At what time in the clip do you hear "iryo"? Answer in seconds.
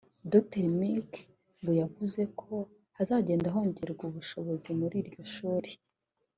5.01-5.23